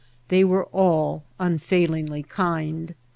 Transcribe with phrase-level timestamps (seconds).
[0.29, 2.95] They were all unfailingly kind.